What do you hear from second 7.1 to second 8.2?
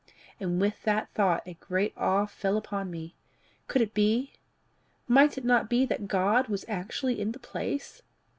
in the place?